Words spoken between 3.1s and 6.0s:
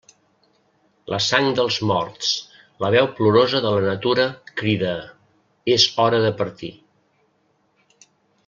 plorosa de la natura crida: és